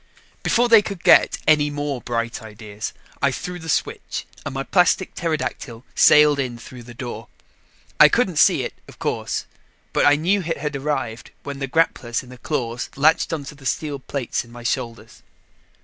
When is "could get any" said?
0.81-1.69